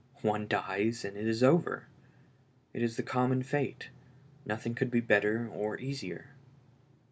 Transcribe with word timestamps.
One 0.23 0.47
dies 0.47 1.05
and 1.05 1.15
all 1.15 1.27
is 1.27 1.43
over. 1.43 1.85
It 2.73 2.81
is 2.81 2.97
the 2.97 3.03
common 3.03 3.43
fate; 3.43 3.89
nothing 4.47 4.73
could 4.73 4.89
be 4.89 4.99
better 4.99 5.47
or 5.53 5.77
easier." 5.79 6.29